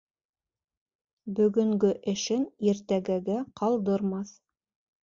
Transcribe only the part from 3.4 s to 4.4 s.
ҡалдырмаҫ.